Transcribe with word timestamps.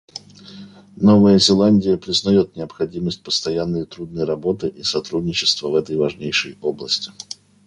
Новая 0.95 1.37
Зеландия 1.37 1.95
признает 1.95 2.55
необходимость 2.55 3.21
постоянной 3.21 3.83
и 3.83 3.85
трудной 3.85 4.23
работы 4.23 4.67
и 4.67 4.81
сотрудничества 4.81 5.67
в 5.69 5.75
этой 5.75 5.95
важнейшей 5.95 6.57
области. 6.59 7.11